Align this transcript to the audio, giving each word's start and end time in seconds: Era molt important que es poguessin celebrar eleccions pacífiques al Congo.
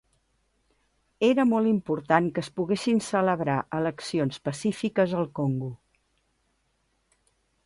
Era 1.27 1.43
molt 1.49 1.71
important 1.71 2.31
que 2.37 2.43
es 2.45 2.49
poguessin 2.61 3.03
celebrar 3.09 3.59
eleccions 3.83 4.43
pacífiques 4.49 5.15
al 5.21 5.31
Congo. 5.43 5.71